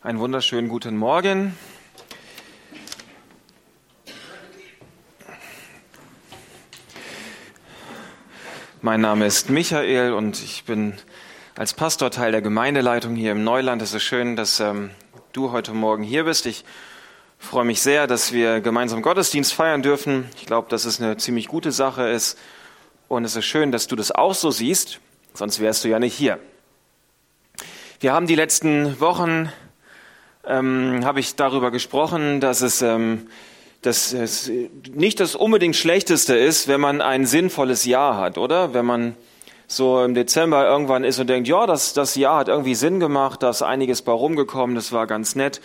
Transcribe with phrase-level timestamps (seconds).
[0.00, 1.58] Einen wunderschönen guten Morgen.
[8.80, 10.94] Mein Name ist Michael und ich bin
[11.56, 13.82] als Pastor Teil der Gemeindeleitung hier im Neuland.
[13.82, 14.92] Es ist schön, dass ähm,
[15.32, 16.46] du heute Morgen hier bist.
[16.46, 16.64] Ich
[17.40, 20.28] freue mich sehr, dass wir gemeinsam Gottesdienst feiern dürfen.
[20.36, 22.38] Ich glaube, dass es eine ziemlich gute Sache ist.
[23.08, 25.00] Und es ist schön, dass du das auch so siehst,
[25.34, 26.38] sonst wärst du ja nicht hier.
[27.98, 29.50] Wir haben die letzten Wochen
[30.46, 33.26] ähm, habe ich darüber gesprochen, dass es, ähm,
[33.82, 34.50] dass es
[34.92, 38.74] nicht das unbedingt Schlechteste ist, wenn man ein sinnvolles Jahr hat, oder?
[38.74, 39.14] Wenn man
[39.66, 43.42] so im Dezember irgendwann ist und denkt, ja, das, das Jahr hat irgendwie Sinn gemacht,
[43.42, 45.60] da ist einiges bei rumgekommen, das war ganz nett,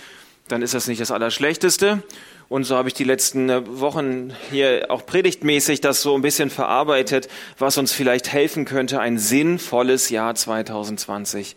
[0.50, 2.04] dann ist das nicht das Allerschlechteste.
[2.50, 6.50] Und so habe ich die letzten äh, Wochen hier auch predigtmäßig das so ein bisschen
[6.50, 11.56] verarbeitet, was uns vielleicht helfen könnte, ein sinnvolles Jahr 2020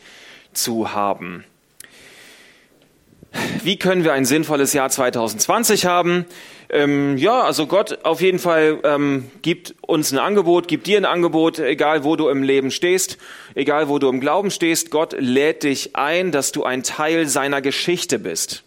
[0.53, 1.45] zu haben.
[3.63, 6.27] Wie können wir ein sinnvolles Jahr 2020 haben?
[6.69, 11.05] Ähm, ja, also Gott auf jeden Fall ähm, gibt uns ein Angebot, gibt dir ein
[11.05, 13.19] Angebot, egal wo du im Leben stehst,
[13.55, 14.91] egal wo du im Glauben stehst.
[14.91, 18.65] Gott lädt dich ein, dass du ein Teil seiner Geschichte bist.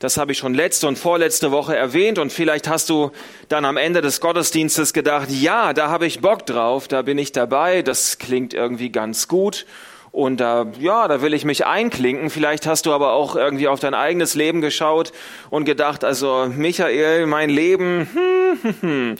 [0.00, 3.12] Das habe ich schon letzte und vorletzte Woche erwähnt und vielleicht hast du
[3.48, 7.32] dann am Ende des Gottesdienstes gedacht, ja, da habe ich Bock drauf, da bin ich
[7.32, 9.66] dabei, das klingt irgendwie ganz gut.
[10.14, 12.30] Und da, ja, da will ich mich einklinken.
[12.30, 15.10] Vielleicht hast du aber auch irgendwie auf dein eigenes Leben geschaut
[15.50, 19.14] und gedacht, also Michael, mein Leben, hm, hm, hm.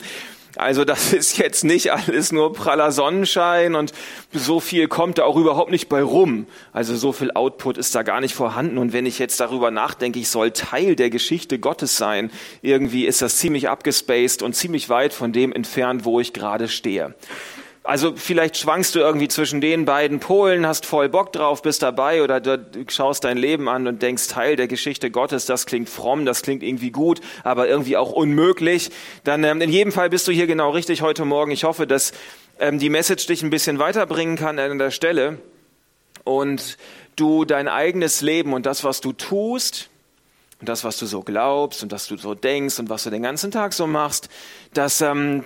[0.55, 3.91] Also das ist jetzt nicht alles nur praller Sonnenschein und
[4.31, 6.47] so viel kommt da auch überhaupt nicht bei rum.
[6.71, 8.77] Also so viel Output ist da gar nicht vorhanden.
[8.77, 13.21] Und wenn ich jetzt darüber nachdenke, ich soll Teil der Geschichte Gottes sein, irgendwie ist
[13.21, 17.15] das ziemlich abgespaced und ziemlich weit von dem entfernt, wo ich gerade stehe.
[17.85, 22.23] Also vielleicht schwankst du irgendwie zwischen den beiden Polen, hast voll Bock drauf, bist dabei
[22.23, 26.25] oder du schaust dein Leben an und denkst, Teil der Geschichte Gottes, das klingt fromm,
[26.25, 28.89] das klingt irgendwie gut, aber irgendwie auch unmöglich.
[29.23, 31.51] Dann ähm, in jedem Fall bist du hier genau richtig heute Morgen.
[31.51, 32.11] Ich hoffe, dass
[32.57, 35.37] ähm, die Message dich ein bisschen weiterbringen kann an der Stelle
[36.23, 36.77] und
[37.15, 39.91] du dein eigenes Leben und das, was du tust,
[40.59, 43.21] und das, was du so glaubst und das du so denkst und was du den
[43.21, 44.29] ganzen Tag so machst,
[44.73, 45.43] dass ähm,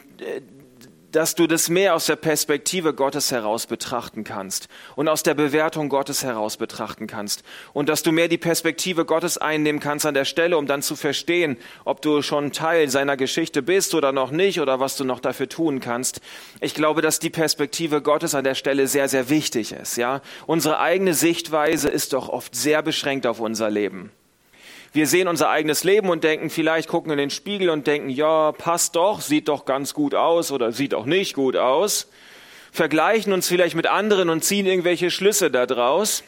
[1.12, 5.90] dass du das mehr aus der Perspektive Gottes heraus betrachten kannst und aus der Bewertung
[5.90, 7.44] Gottes heraus betrachten kannst
[7.74, 10.96] und dass du mehr die Perspektive Gottes einnehmen kannst an der Stelle, um dann zu
[10.96, 15.20] verstehen, ob du schon Teil seiner Geschichte bist oder noch nicht oder was du noch
[15.20, 16.22] dafür tun kannst.
[16.62, 19.98] Ich glaube, dass die Perspektive Gottes an der Stelle sehr, sehr wichtig ist.
[19.98, 24.12] Ja, unsere eigene Sichtweise ist doch oft sehr beschränkt auf unser Leben.
[24.92, 28.52] Wir sehen unser eigenes Leben und denken, vielleicht gucken in den Spiegel und denken, ja,
[28.52, 32.08] passt doch, sieht doch ganz gut aus oder sieht auch nicht gut aus.
[32.72, 36.24] Vergleichen uns vielleicht mit anderen und ziehen irgendwelche Schlüsse daraus.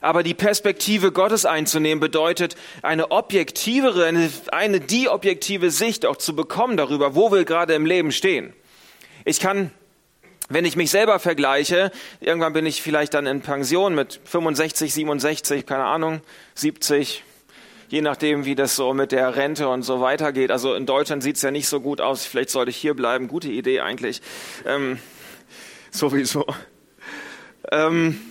[0.00, 6.36] Aber die Perspektive Gottes einzunehmen bedeutet, eine objektivere, eine, eine die objektive Sicht auch zu
[6.36, 8.52] bekommen darüber, wo wir gerade im Leben stehen.
[9.24, 9.72] Ich kann
[10.48, 15.66] wenn ich mich selber vergleiche, irgendwann bin ich vielleicht dann in Pension mit 65, 67,
[15.66, 16.20] keine Ahnung,
[16.54, 17.22] 70,
[17.88, 20.50] je nachdem, wie das so mit der Rente und so weitergeht.
[20.50, 22.24] Also in Deutschland sieht's ja nicht so gut aus.
[22.24, 23.28] Vielleicht sollte ich hier bleiben.
[23.28, 24.22] Gute Idee eigentlich.
[24.66, 24.98] Ähm,
[25.90, 26.46] sowieso.
[27.70, 28.27] Ähm,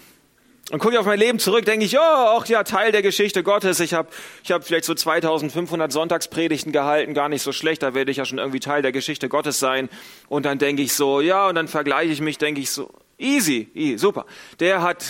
[0.69, 3.41] und gucke ich auf mein Leben zurück, denke ich, ja, auch ja, Teil der Geschichte
[3.41, 3.79] Gottes.
[3.79, 4.09] Ich habe
[4.43, 8.25] ich hab vielleicht so 2500 Sonntagspredigten gehalten, gar nicht so schlecht, da werde ich ja
[8.25, 9.89] schon irgendwie Teil der Geschichte Gottes sein.
[10.27, 13.69] Und dann denke ich so, ja, und dann vergleiche ich mich, denke ich so, easy,
[13.73, 14.25] easy super.
[14.59, 15.05] Der hat,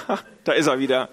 [0.44, 1.10] da ist er wieder.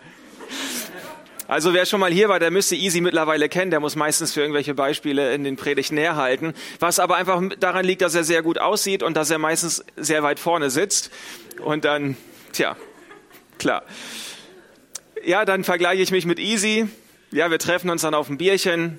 [1.49, 3.71] Also wer schon mal hier war, der müsste Easy mittlerweile kennen.
[3.71, 6.53] Der muss meistens für irgendwelche Beispiele in den Predigten herhalten.
[6.79, 10.21] Was aber einfach daran liegt, dass er sehr gut aussieht und dass er meistens sehr
[10.21, 11.11] weit vorne sitzt.
[11.63, 12.17] Und dann,
[12.53, 12.77] tja,
[13.59, 13.83] klar.
[15.23, 16.87] Ja, dann vergleiche ich mich mit Easy.
[17.31, 18.97] Ja, wir treffen uns dann auf ein Bierchen,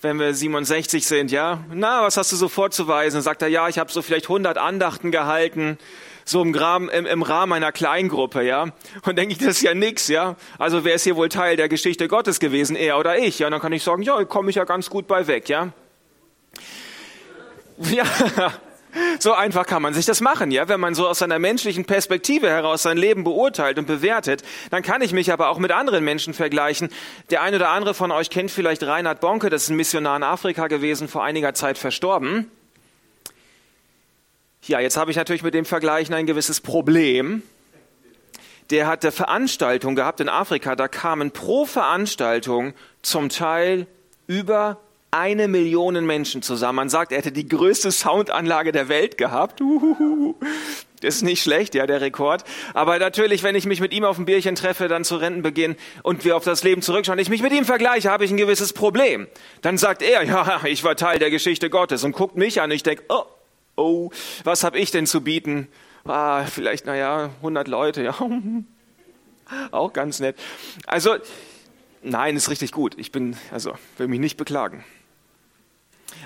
[0.00, 1.64] wenn wir 67 sind, ja.
[1.72, 3.22] Na, was hast du so vorzuweisen?
[3.22, 5.78] Sagt er, ja, ich habe so vielleicht 100 Andachten gehalten,
[6.24, 8.66] so im, Rahmen, im, im Rahmen einer Kleingruppe, ja.
[9.04, 10.36] Und denke ich, das ist ja nix, ja.
[10.58, 13.38] Also wer ist hier wohl Teil der Geschichte Gottes gewesen, er oder ich?
[13.38, 15.72] Ja, und dann kann ich sagen, ja, komme ich ja ganz gut bei weg, ja.
[17.78, 18.04] Ja,
[19.18, 20.68] so einfach kann man sich das machen, ja.
[20.68, 25.02] Wenn man so aus seiner menschlichen Perspektive heraus sein Leben beurteilt und bewertet, dann kann
[25.02, 26.90] ich mich aber auch mit anderen Menschen vergleichen.
[27.30, 30.22] Der eine oder andere von euch kennt vielleicht Reinhard Bonke, das ist ein Missionar in
[30.22, 32.50] Afrika gewesen, vor einiger Zeit verstorben.
[34.62, 37.42] Ja, jetzt habe ich natürlich mit dem Vergleichen ein gewisses Problem.
[38.70, 43.86] Der hatte Veranstaltungen gehabt in Afrika, da kamen pro Veranstaltung zum Teil
[44.26, 44.80] über
[45.16, 46.76] eine Million Menschen zusammen.
[46.76, 49.60] Man sagt, er hätte die größte Soundanlage der Welt gehabt.
[49.60, 50.34] Uhuhu.
[51.02, 52.44] Ist nicht schlecht, ja, der Rekord.
[52.74, 56.24] Aber natürlich, wenn ich mich mit ihm auf ein Bierchen treffe, dann zu Rentenbeginn und
[56.24, 59.26] wir auf das Leben zurückschauen, ich mich mit ihm vergleiche, habe ich ein gewisses Problem.
[59.62, 62.70] Dann sagt er, ja, ich war Teil der Geschichte Gottes und guckt mich an.
[62.70, 63.24] Und ich denke, oh,
[63.76, 64.10] oh,
[64.44, 65.68] was habe ich denn zu bieten?
[66.04, 68.14] Ah, vielleicht, naja, 100 Leute, ja.
[69.70, 70.36] Auch ganz nett.
[70.86, 71.16] Also,
[72.02, 72.94] nein, ist richtig gut.
[72.96, 74.84] Ich bin, also, will mich nicht beklagen.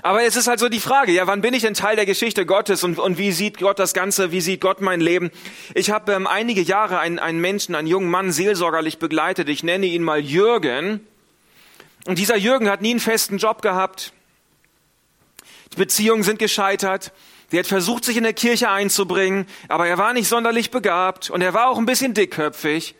[0.02, 2.46] Aber es ist halt so die Frage, ja, wann bin ich denn Teil der Geschichte
[2.46, 5.30] Gottes und, und wie sieht Gott das Ganze, wie sieht Gott mein Leben?
[5.74, 9.48] Ich habe ähm, einige Jahre einen, einen Menschen, einen jungen Mann seelsorgerlich begleitet.
[9.48, 11.06] Ich nenne ihn mal Jürgen.
[12.06, 14.12] Und dieser Jürgen hat nie einen festen Job gehabt.
[15.72, 17.12] Die Beziehungen sind gescheitert.
[17.52, 21.42] Der hat versucht, sich in der Kirche einzubringen, aber er war nicht sonderlich begabt und
[21.42, 22.94] er war auch ein bisschen dickköpfig.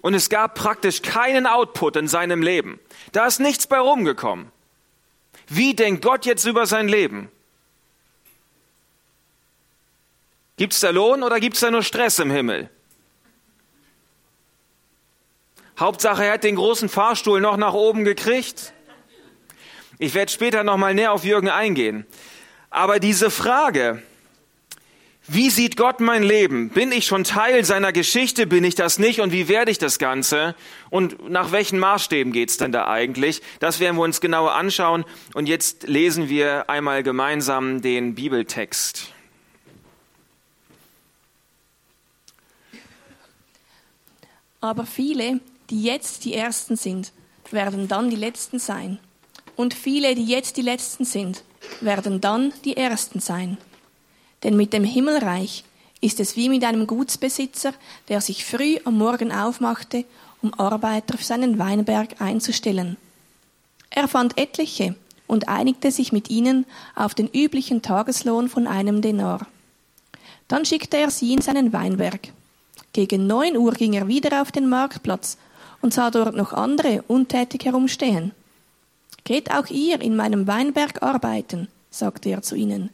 [0.00, 2.78] Und es gab praktisch keinen Output in seinem Leben.
[3.12, 4.52] Da ist nichts bei rumgekommen.
[5.48, 7.30] Wie denkt Gott jetzt über sein Leben?
[10.56, 12.70] Gibt es da Lohn oder gibt es da nur Stress im Himmel?
[15.78, 18.72] Hauptsache, er hat den großen Fahrstuhl noch nach oben gekriegt.
[19.98, 22.06] Ich werde später noch mal näher auf Jürgen eingehen.
[22.70, 24.02] Aber diese Frage,
[25.28, 26.68] wie sieht Gott mein Leben?
[26.68, 28.46] Bin ich schon Teil seiner Geschichte?
[28.46, 29.20] Bin ich das nicht?
[29.20, 30.54] Und wie werde ich das Ganze?
[30.88, 33.42] Und nach welchen Maßstäben geht's denn da eigentlich?
[33.58, 35.04] Das werden wir uns genauer anschauen.
[35.34, 39.12] Und jetzt lesen wir einmal gemeinsam den Bibeltext.
[44.60, 45.40] Aber viele,
[45.70, 47.12] die jetzt die Ersten sind,
[47.50, 48.98] werden dann die Letzten sein.
[49.56, 51.42] Und viele, die jetzt die Letzten sind,
[51.80, 53.58] werden dann die Ersten sein.
[54.42, 55.64] Denn mit dem Himmelreich
[56.00, 57.72] ist es wie mit einem Gutsbesitzer,
[58.08, 60.04] der sich früh am Morgen aufmachte,
[60.42, 62.96] um Arbeiter für seinen Weinberg einzustellen.
[63.90, 64.94] Er fand etliche
[65.26, 69.46] und einigte sich mit ihnen auf den üblichen Tageslohn von einem Denar.
[70.48, 72.28] Dann schickte er sie in seinen Weinberg.
[72.92, 75.38] Gegen neun Uhr ging er wieder auf den Marktplatz
[75.82, 78.32] und sah dort noch andere untätig herumstehen.
[79.24, 82.90] Geht auch ihr in meinem Weinberg arbeiten, sagte er zu ihnen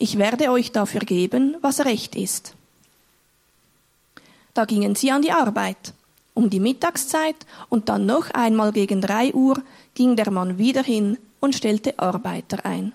[0.00, 2.54] ich werde euch dafür geben, was recht ist.
[4.54, 5.92] Da gingen sie an die Arbeit.
[6.32, 7.36] Um die Mittagszeit
[7.68, 9.62] und dann noch einmal gegen drei Uhr
[9.94, 12.92] ging der Mann wieder hin und stellte Arbeiter ein.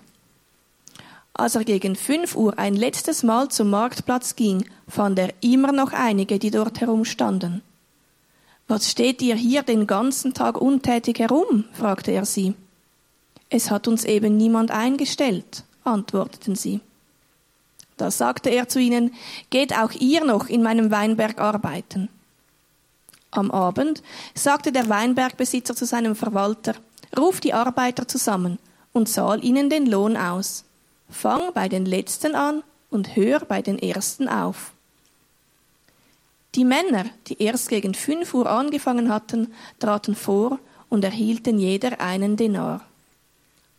[1.32, 5.92] Als er gegen fünf Uhr ein letztes Mal zum Marktplatz ging, fand er immer noch
[5.92, 7.62] einige, die dort herumstanden.
[8.66, 11.66] Was steht ihr hier den ganzen Tag untätig herum?
[11.72, 12.54] fragte er sie.
[13.48, 16.80] Es hat uns eben niemand eingestellt, antworteten sie.
[17.96, 19.14] Da sagte er zu ihnen,
[19.50, 22.08] geht auch ihr noch in meinem Weinberg arbeiten.
[23.30, 24.02] Am Abend
[24.34, 26.74] sagte der Weinbergbesitzer zu seinem Verwalter,
[27.18, 28.58] ruf die Arbeiter zusammen
[28.92, 30.64] und zahl ihnen den Lohn aus.
[31.10, 34.72] Fang bei den Letzten an und hör bei den Ersten auf.
[36.54, 40.58] Die Männer, die erst gegen fünf Uhr angefangen hatten, traten vor
[40.88, 42.80] und erhielten jeder einen Denar.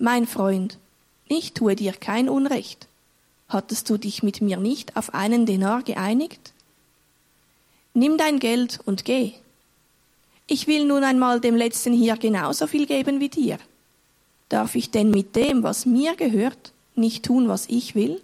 [0.00, 0.78] mein Freund,
[1.28, 2.88] ich tue dir kein Unrecht.
[3.48, 6.52] Hattest du dich mit mir nicht auf einen Denar geeinigt?
[7.92, 9.32] Nimm dein Geld und geh.
[10.46, 13.58] Ich will nun einmal dem Letzten hier genauso viel geben wie dir.
[14.48, 18.20] Darf ich denn mit dem, was mir gehört, nicht tun, was ich will?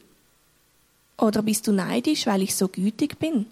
[1.18, 3.46] Oder bist du neidisch, weil ich so gütig bin?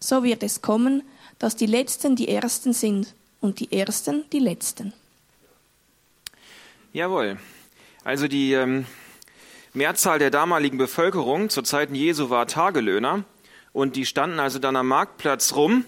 [0.00, 1.02] So wird es kommen,
[1.38, 4.92] dass die Letzten die Ersten sind und die Ersten die Letzten.
[6.92, 7.36] Jawohl.
[8.02, 8.86] Also die ähm,
[9.74, 13.24] Mehrzahl der damaligen Bevölkerung zu Zeiten Jesu war Tagelöhner
[13.74, 15.84] und die standen also dann am Marktplatz rum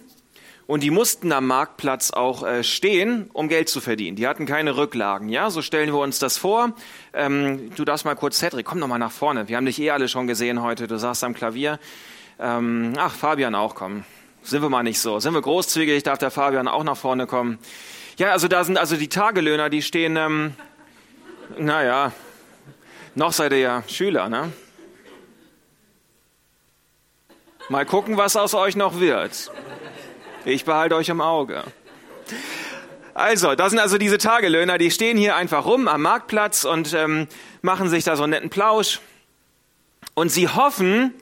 [0.66, 4.14] und die mussten am Marktplatz auch äh, stehen, um Geld zu verdienen.
[4.14, 5.30] Die hatten keine Rücklagen.
[5.30, 6.75] Ja, so stellen wir uns das vor.
[7.14, 9.49] Ähm, du darfst mal kurz, Cedric, komm doch mal nach vorne.
[9.49, 10.87] Wir haben dich eh alle schon gesehen heute.
[10.87, 11.80] Du saßt am Klavier.
[12.38, 14.04] Ähm, ach, Fabian auch, komm.
[14.42, 15.19] Sind wir mal nicht so.
[15.19, 17.59] Sind wir großzügig, darf der Fabian auch nach vorne kommen.
[18.19, 20.52] Ja, also da sind also die Tagelöhner, die stehen ähm,
[21.59, 22.12] naja,
[23.14, 24.52] noch seid ihr ja Schüler, ne?
[27.69, 29.50] Mal gucken, was aus euch noch wird.
[30.45, 31.62] Ich behalte euch im Auge.
[33.14, 37.28] Also, das sind also diese Tagelöhner, die stehen hier einfach rum am Marktplatz und ähm,
[37.62, 39.00] machen sich da so einen netten Plausch.
[40.14, 41.14] Und sie hoffen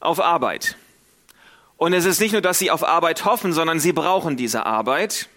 [0.00, 0.76] auf Arbeit.
[1.76, 5.28] Und es ist nicht nur, dass sie auf Arbeit hoffen, sondern sie brauchen diese Arbeit.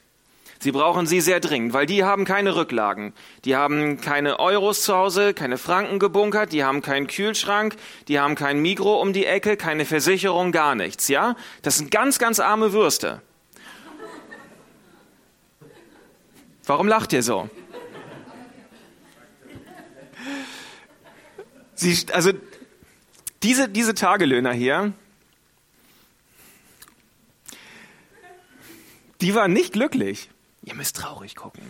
[0.61, 3.13] Sie brauchen sie sehr dringend, weil die haben keine Rücklagen.
[3.45, 7.77] Die haben keine Euros zu Hause, keine Franken gebunkert, die haben keinen Kühlschrank,
[8.09, 11.37] die haben kein Mikro um die Ecke, keine Versicherung, gar nichts, ja?
[11.61, 13.21] Das sind ganz, ganz arme Würste.
[16.65, 17.49] Warum lacht ihr so?
[21.73, 22.31] Sie, also
[23.43, 24.91] diese, diese Tagelöhner hier,
[29.21, 30.29] die waren nicht glücklich.
[30.69, 31.63] Ihr müsst traurig gucken.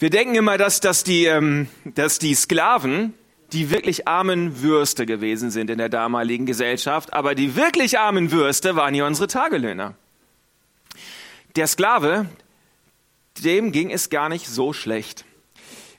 [0.00, 3.14] Wir denken immer, dass, dass, die, ähm, dass die Sklaven
[3.52, 8.74] die wirklich armen Würste gewesen sind in der damaligen Gesellschaft, aber die wirklich armen Würste
[8.74, 9.94] waren hier unsere Tagelöhner.
[11.54, 12.26] Der Sklave,
[13.44, 15.24] dem ging es gar nicht so schlecht.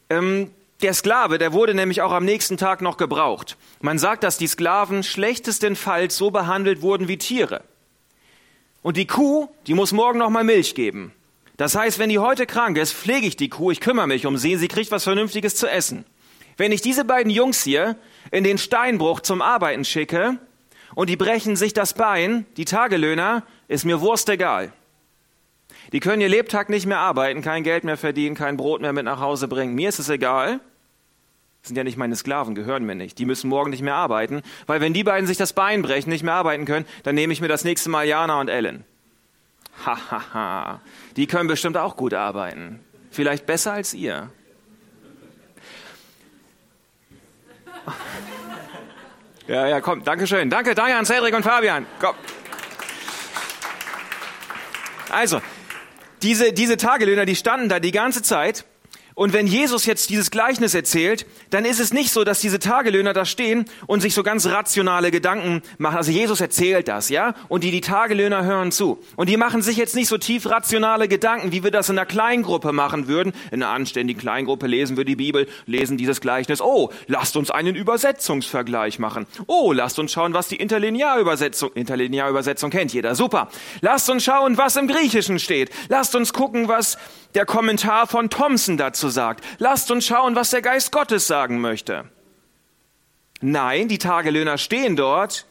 [0.10, 3.58] Ähm, der Sklave, der wurde nämlich auch am nächsten Tag noch gebraucht.
[3.82, 7.64] Man sagt, dass die Sklaven schlechtestenfalls so behandelt wurden wie Tiere.
[8.84, 11.14] Und die Kuh, die muss morgen noch mal Milch geben.
[11.58, 14.38] Das heißt, wenn die heute krank ist, pflege ich die Kuh, ich kümmere mich um
[14.38, 16.06] sie, sie kriegt was Vernünftiges zu essen.
[16.56, 17.98] Wenn ich diese beiden Jungs hier
[18.32, 20.38] in den Steinbruch zum Arbeiten schicke
[20.94, 24.72] und die brechen sich das Bein, die Tagelöhner, ist mir Wurst egal.
[25.92, 29.06] Die können ihr Lebtag nicht mehr arbeiten, kein Geld mehr verdienen, kein Brot mehr mit
[29.06, 29.76] nach Hause bringen.
[29.76, 30.60] Mir ist es egal.
[31.62, 33.18] Das sind ja nicht meine Sklaven, gehören mir nicht.
[33.20, 36.24] Die müssen morgen nicht mehr arbeiten, weil wenn die beiden sich das Bein brechen, nicht
[36.24, 38.86] mehr arbeiten können, dann nehme ich mir das nächste Mal Jana und Ellen.
[39.86, 40.12] Hahaha.
[40.12, 40.82] Ha, ha.
[41.16, 42.80] Die können bestimmt auch gut arbeiten.
[43.12, 44.30] Vielleicht besser als ihr.
[49.48, 50.50] Ja, ja, komm, danke schön.
[50.50, 51.86] Danke, Diane, Cedric und Fabian.
[52.02, 52.16] Komm.
[55.10, 55.42] Also,
[56.22, 58.66] diese, diese Tagelöhner, die standen da die ganze Zeit
[59.18, 63.14] und wenn Jesus jetzt dieses Gleichnis erzählt, dann ist es nicht so, dass diese Tagelöhner
[63.14, 65.98] da stehen und sich so ganz rationale Gedanken machen.
[65.98, 67.34] Also Jesus erzählt das, ja?
[67.48, 69.00] Und die, die Tagelöhner hören zu.
[69.16, 72.06] Und die machen sich jetzt nicht so tief rationale Gedanken, wie wir das in einer
[72.06, 73.34] Kleingruppe machen würden.
[73.50, 76.62] In einer anständigen Kleingruppe lesen wir die Bibel, lesen dieses Gleichnis.
[76.62, 79.26] Oh, lasst uns einen Übersetzungsvergleich machen.
[79.48, 83.16] Oh, lasst uns schauen, was die Interlinearübersetzung, Interlinearübersetzung kennt jeder.
[83.16, 83.50] Super.
[83.82, 85.72] Lasst uns schauen, was im Griechischen steht.
[85.90, 87.00] Lasst uns gucken, was
[87.34, 89.44] der Kommentar von Thomson dazu sagt.
[89.60, 92.06] Lasst uns schauen, was der Geist Gottes sagen möchte.
[93.42, 95.46] Nein, die Tagelöhner stehen dort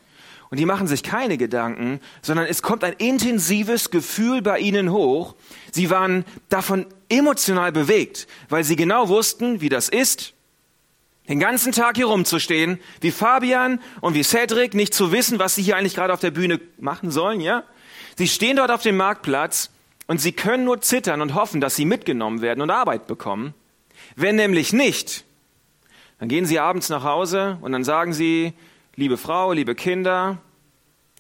[0.51, 5.35] und die machen sich keine Gedanken, sondern es kommt ein intensives Gefühl bei ihnen hoch.
[5.73, 10.35] Sie waren davon emotional bewegt, weil sie genau wussten, wie das ist,
[11.29, 15.63] den ganzen Tag hier rumzustehen, wie Fabian und wie Cedric, nicht zu wissen, was sie
[15.63, 17.65] hier eigentlich gerade auf der Bühne machen sollen, ja?
[18.17, 19.71] Sie stehen dort auf dem Marktplatz
[20.07, 23.55] und sie können nur zittern und hoffen, dass sie mitgenommen werden und Arbeit bekommen.
[24.15, 25.25] Wenn nämlich nicht,
[26.19, 28.55] dann gehen sie abends nach Hause und dann sagen sie,
[28.95, 30.39] liebe Frau, liebe Kinder,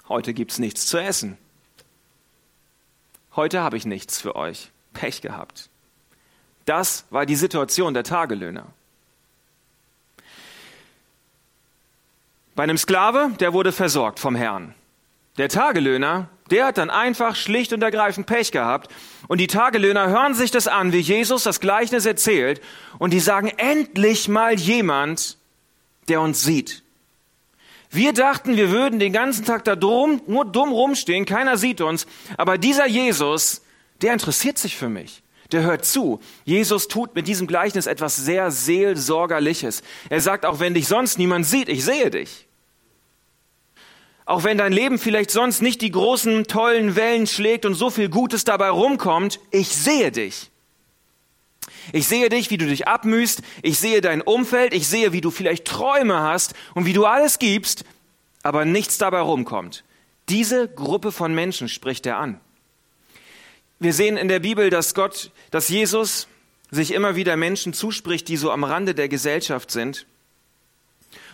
[0.08, 1.36] heute gibt's nichts zu essen.
[3.34, 4.70] Heute habe ich nichts für euch.
[4.94, 5.68] Pech gehabt.
[6.64, 8.66] Das war die Situation der Tagelöhner.
[12.54, 14.74] Bei einem Sklave, der wurde versorgt vom Herrn.
[15.36, 18.90] Der Tagelöhner, der hat dann einfach schlicht und ergreifend Pech gehabt.
[19.28, 22.60] Und die Tagelöhner hören sich das an, wie Jesus das Gleichnis erzählt.
[22.98, 25.38] Und die sagen, endlich mal jemand,
[26.08, 26.82] der uns sieht.
[27.90, 32.06] Wir dachten, wir würden den ganzen Tag da drum, nur dumm rumstehen, keiner sieht uns.
[32.36, 33.62] Aber dieser Jesus,
[34.02, 35.22] der interessiert sich für mich.
[35.52, 36.20] Der hört zu.
[36.44, 39.82] Jesus tut mit diesem Gleichnis etwas sehr seelsorgerliches.
[40.10, 42.46] Er sagt, auch wenn dich sonst niemand sieht, ich sehe dich.
[44.26, 48.08] Auch wenn dein Leben vielleicht sonst nicht die großen, tollen Wellen schlägt und so viel
[48.08, 50.50] Gutes dabei rumkommt, ich sehe dich.
[51.92, 53.42] Ich sehe dich, wie du dich abmühst.
[53.62, 54.74] Ich sehe dein Umfeld.
[54.74, 57.84] Ich sehe, wie du vielleicht Träume hast und wie du alles gibst,
[58.42, 59.84] aber nichts dabei rumkommt.
[60.28, 62.40] Diese Gruppe von Menschen spricht er an.
[63.78, 66.26] Wir sehen in der Bibel, dass Gott, dass Jesus
[66.72, 70.04] sich immer wieder Menschen zuspricht, die so am Rande der Gesellschaft sind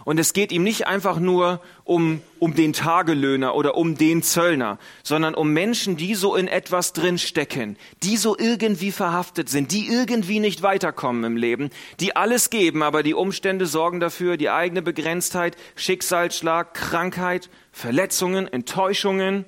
[0.04, 4.78] und es geht ihm nicht einfach nur um, um den Tagelöhner oder um den Zöllner,
[5.02, 9.88] sondern um Menschen, die so in etwas drin stecken, die so irgendwie verhaftet sind, die
[9.88, 14.82] irgendwie nicht weiterkommen im Leben, die alles geben, aber die Umstände sorgen dafür, die eigene
[14.82, 19.44] Begrenztheit, Schicksalsschlag, Krankheit, Verletzungen, Enttäuschungen.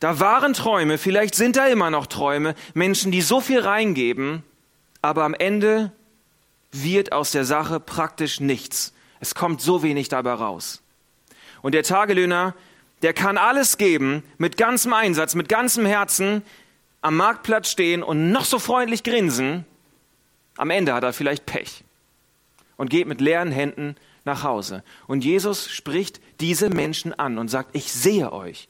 [0.00, 4.44] Da waren Träume, vielleicht sind da immer noch Träume, Menschen, die so viel reingeben,
[5.02, 5.90] aber am Ende
[6.70, 8.92] wird aus der Sache praktisch nichts.
[9.20, 10.82] Es kommt so wenig dabei raus.
[11.62, 12.54] Und der Tagelöhner,
[13.02, 16.42] der kann alles geben, mit ganzem Einsatz, mit ganzem Herzen,
[17.00, 19.64] am Marktplatz stehen und noch so freundlich grinsen.
[20.56, 21.84] Am Ende hat er vielleicht Pech
[22.76, 24.82] und geht mit leeren Händen nach Hause.
[25.06, 28.68] Und Jesus spricht diese Menschen an und sagt, ich sehe euch.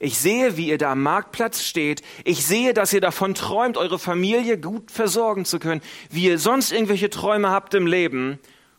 [0.00, 2.02] Ich sehe, wie ihr da am Marktplatz steht.
[2.24, 6.72] Ich sehe, dass ihr davon träumt, eure Familie gut versorgen zu können, wie ihr sonst
[6.72, 8.38] irgendwelche Träume habt im Leben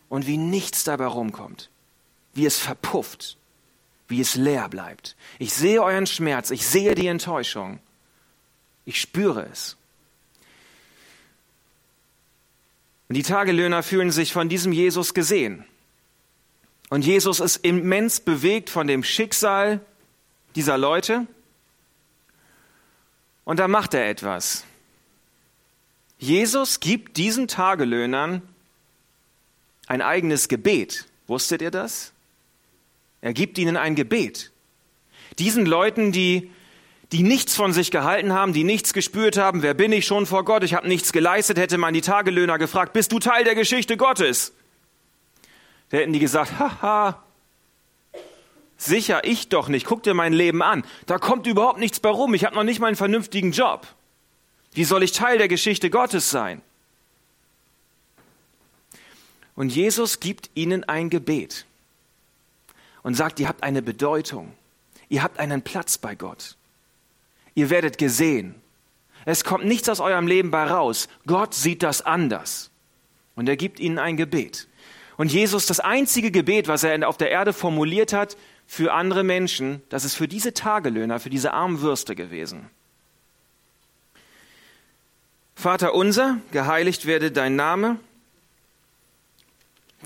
[0.10, 1.70] und wie nichts dabei rumkommt,
[2.34, 3.38] wie es verpufft,
[4.08, 5.16] wie es leer bleibt.
[5.40, 7.80] Ich sehe euren Schmerz, ich sehe die Enttäuschung.
[8.86, 9.78] Ich spüre es.
[13.08, 15.66] Und die Tagelöhner fühlen sich von diesem Jesus gesehen.
[16.90, 19.80] Und Jesus ist immens bewegt von dem Schicksal
[20.56, 21.28] dieser Leute.
[23.44, 24.64] Und da macht er etwas.
[26.18, 28.42] Jesus gibt diesen Tagelöhnern
[29.88, 31.06] ein eigenes Gebet.
[31.28, 32.14] Wusstet ihr das?
[33.22, 34.52] Er gibt ihnen ein Gebet.
[35.40, 36.52] Diesen Leuten, die,
[37.12, 40.46] die nichts von sich gehalten haben, die nichts gespürt haben, wer bin ich schon vor
[40.46, 43.98] Gott, ich habe nichts geleistet, hätte man die Tagelöhner gefragt, bist du Teil der Geschichte
[43.98, 44.54] Gottes?
[45.90, 47.24] Da hätten die gesagt, haha,
[48.78, 52.34] sicher ich doch nicht, guck dir mein Leben an, da kommt überhaupt nichts bei rum,
[52.34, 53.88] ich habe noch nicht mal einen vernünftigen Job.
[54.74, 56.62] Wie soll ich Teil der Geschichte Gottes sein?
[59.56, 61.66] Und Jesus gibt ihnen ein Gebet
[63.04, 64.54] und sagt, ihr habt eine Bedeutung,
[65.10, 66.58] ihr habt einen Platz bei Gott,
[67.54, 68.56] ihr werdet gesehen.
[69.26, 71.08] Es kommt nichts aus eurem Leben bei raus.
[71.26, 72.70] Gott sieht das anders.
[73.36, 74.68] Und er gibt ihnen ein Gebet.
[75.18, 79.82] Und Jesus, das einzige Gebet, was er auf der Erde formuliert hat für andere Menschen,
[79.90, 82.70] das ist für diese Tagelöhner, für diese armen Würste gewesen.
[85.56, 87.98] Vater unser, geheiligt werde dein Name,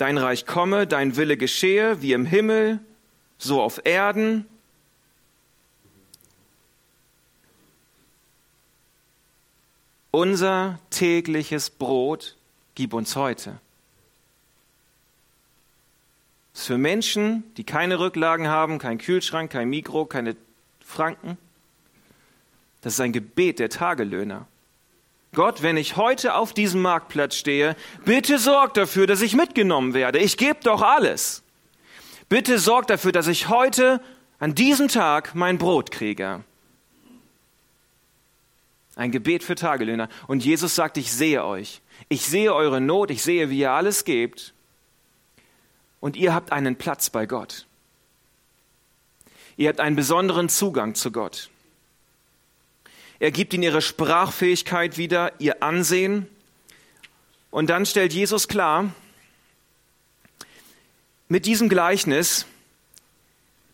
[0.01, 2.79] dein Reich komme, dein Wille geschehe, wie im Himmel,
[3.37, 4.45] so auf Erden.
[10.11, 12.35] Unser tägliches Brot
[12.75, 13.59] gib uns heute
[16.59, 20.35] das ist für Menschen, die keine Rücklagen haben, keinen Kühlschrank, kein Mikro, keine
[20.83, 21.37] Franken.
[22.81, 24.45] Das ist ein Gebet der Tagelöhner.
[25.33, 30.19] Gott, wenn ich heute auf diesem Marktplatz stehe, bitte sorg dafür, dass ich mitgenommen werde.
[30.19, 31.43] Ich gebe doch alles.
[32.29, 34.01] Bitte sorg dafür, dass ich heute
[34.39, 36.43] an diesem Tag mein Brot kriege.
[38.95, 40.09] Ein Gebet für Tagelöhner.
[40.27, 41.81] Und Jesus sagt, ich sehe euch.
[42.09, 44.53] Ich sehe eure Not, ich sehe, wie ihr alles gebt
[45.99, 47.65] und ihr habt einen Platz bei Gott.
[49.57, 51.49] Ihr habt einen besonderen Zugang zu Gott.
[53.19, 56.27] Er gibt ihnen ihre Sprachfähigkeit wieder, ihr Ansehen.
[57.51, 58.93] Und dann stellt Jesus klar,
[61.27, 62.45] mit diesem Gleichnis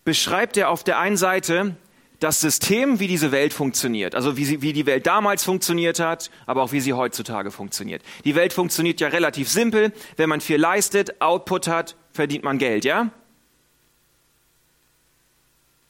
[0.04, 1.76] beschreibt er auf der einen Seite
[2.20, 6.32] das System, wie diese Welt funktioniert, also wie, sie, wie die Welt damals funktioniert hat,
[6.46, 8.02] aber auch wie sie heutzutage funktioniert.
[8.24, 9.92] Die Welt funktioniert ja relativ simpel.
[10.16, 13.12] Wenn man viel leistet, Output hat, verdient man Geld, ja?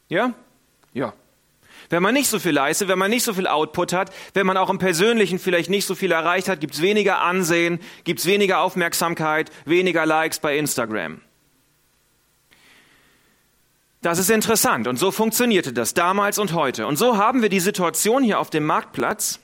[0.10, 0.34] Ja?
[0.94, 1.14] Ja.
[1.90, 4.58] Wenn man nicht so viel leistet, wenn man nicht so viel Output hat, wenn man
[4.58, 8.26] auch im Persönlichen vielleicht nicht so viel erreicht hat, gibt es weniger Ansehen, gibt es
[8.26, 11.22] weniger Aufmerksamkeit, weniger Likes bei Instagram.
[14.02, 16.86] Das ist interessant und so funktionierte das damals und heute.
[16.86, 19.40] Und so haben wir die Situation hier auf dem Marktplatz.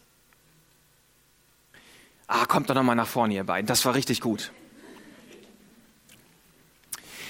[2.28, 3.66] Ah, kommt doch nochmal nach vorne, ihr beiden.
[3.66, 4.52] Das war richtig gut.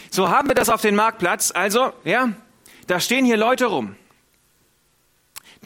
[0.09, 1.51] So haben wir das auf dem Marktplatz.
[1.55, 2.33] Also, ja,
[2.87, 3.95] da stehen hier Leute rum.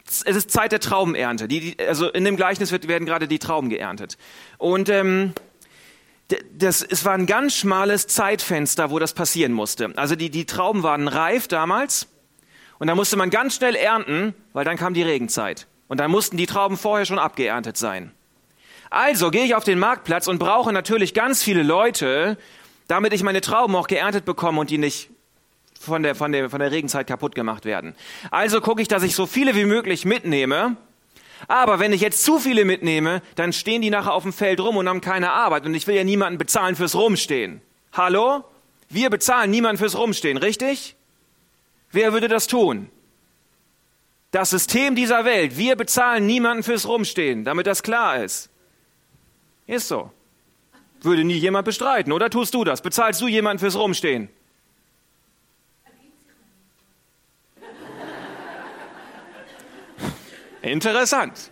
[0.08, 1.48] Es ist Zeit der Traubenernte.
[1.48, 4.16] Die, die, also in dem Gleichnis wird, werden gerade die Trauben geerntet.
[4.58, 5.32] Und ähm,
[6.52, 9.92] das, es war ein ganz schmales Zeitfenster, wo das passieren musste.
[9.96, 12.08] Also die, die Trauben waren reif damals
[12.78, 15.66] und da musste man ganz schnell ernten, weil dann kam die Regenzeit.
[15.88, 18.12] Und dann mussten die Trauben vorher schon abgeerntet sein.
[18.90, 22.38] Also gehe ich auf den Marktplatz und brauche natürlich ganz viele Leute,
[22.88, 25.10] damit ich meine Trauben auch geerntet bekomme und die nicht
[25.80, 27.94] von der, von der, von der Regenzeit kaputt gemacht werden.
[28.30, 30.76] Also gucke ich, dass ich so viele wie möglich mitnehme.
[31.48, 34.76] Aber wenn ich jetzt zu viele mitnehme, dann stehen die nachher auf dem Feld rum
[34.76, 35.66] und haben keine Arbeit.
[35.66, 37.60] Und ich will ja niemanden bezahlen fürs Rumstehen.
[37.92, 38.44] Hallo?
[38.88, 40.96] Wir bezahlen niemanden fürs Rumstehen, richtig?
[41.92, 42.90] Wer würde das tun?
[44.30, 45.56] Das System dieser Welt.
[45.56, 48.50] Wir bezahlen niemanden fürs Rumstehen, damit das klar ist.
[49.66, 50.10] Ist so.
[51.02, 52.80] Würde nie jemand bestreiten, oder tust du das?
[52.80, 54.28] Bezahlst du jemanden fürs Rumstehen?
[60.68, 61.50] Interessant.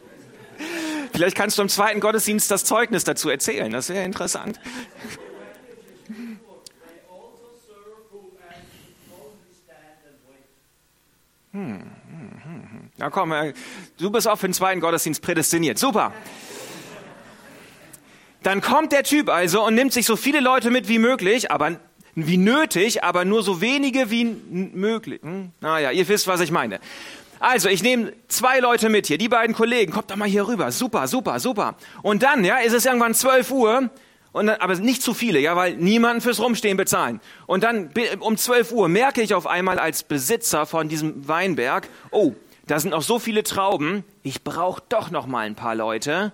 [1.12, 3.70] Vielleicht kannst du im zweiten Gottesdienst das Zeugnis dazu erzählen.
[3.70, 4.58] Das wäre interessant.
[11.52, 12.90] Hm, hm, hm.
[12.96, 13.54] Na komm, äh,
[13.98, 15.78] du bist auch für den zweiten Gottesdienst prädestiniert.
[15.78, 16.12] Super.
[18.42, 21.78] Dann kommt der Typ also und nimmt sich so viele Leute mit wie möglich, aber
[22.16, 25.22] wie nötig, aber nur so wenige wie möglich.
[25.22, 25.52] Hm?
[25.60, 26.80] Naja, ihr wisst, was ich meine.
[27.40, 30.70] Also, ich nehme zwei Leute mit hier, die beiden Kollegen, kommt doch mal hier rüber.
[30.72, 31.76] Super, super, super.
[32.02, 33.90] Und dann, ja, ist es irgendwann 12 Uhr,
[34.34, 37.20] und dann, aber nicht zu viele, ja, weil niemanden fürs Rumstehen bezahlen.
[37.46, 42.32] Und dann um 12 Uhr merke ich auf einmal als Besitzer von diesem Weinberg, oh,
[42.66, 46.32] da sind noch so viele Trauben, ich brauche doch noch mal ein paar Leute.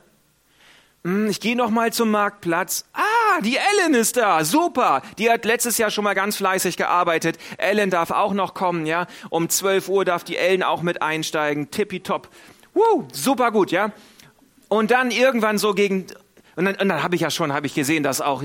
[1.05, 2.85] Hm, ich gehe noch mal zum Marktplatz.
[2.93, 4.45] Ah, die Ellen ist da.
[4.45, 5.03] Super.
[5.19, 7.39] Die hat letztes Jahr schon mal ganz fleißig gearbeitet.
[7.57, 9.07] Ellen darf auch noch kommen, ja.
[9.31, 11.71] Um 12 Uhr darf die Ellen auch mit einsteigen.
[11.71, 12.29] Tippitopp.
[12.75, 13.93] Woo, super gut, ja.
[14.69, 16.07] Und dann irgendwann so gegen
[16.57, 18.43] und dann, dann habe ich ja schon, habe ich gesehen, dass auch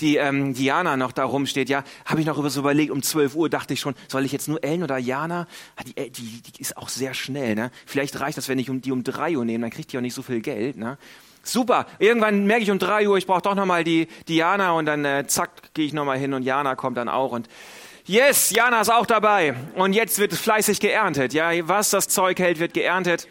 [0.00, 1.68] die ähm, Diana noch da rumsteht.
[1.68, 2.92] Ja, habe ich noch über so überlegt.
[2.92, 5.48] Um 12 Uhr dachte ich schon, soll ich jetzt nur Ellen oder Jana?
[5.74, 7.56] Ah, die, äh, die, die ist auch sehr schnell.
[7.56, 7.72] Ne?
[7.84, 10.02] Vielleicht reicht das, wenn ich um, die um 3 Uhr nehme, dann kriegt die auch
[10.02, 10.76] nicht so viel Geld.
[10.76, 10.98] Ne?
[11.42, 11.86] Super.
[11.98, 15.26] Irgendwann merke ich um drei Uhr, ich brauche doch nochmal die Diana und dann äh,
[15.26, 17.48] zack, gehe ich nochmal hin und Jana kommt dann auch und
[18.04, 19.54] yes, Jana ist auch dabei.
[19.74, 21.32] Und jetzt wird fleißig geerntet.
[21.32, 23.28] Ja, was das Zeug hält, wird geerntet.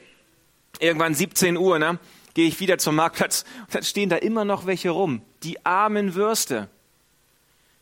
[0.80, 2.00] Irgendwann 17 Uhr, ne?
[2.34, 5.22] Gehe ich wieder zum Marktplatz und dann stehen da immer noch welche rum.
[5.44, 6.70] Die armen Würste.